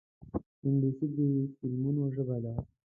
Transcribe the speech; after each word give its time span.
انګلیسي 0.65 1.07
د 1.15 1.17
فلمونو 1.57 2.01
ژبه 2.15 2.37
ده 2.43 2.53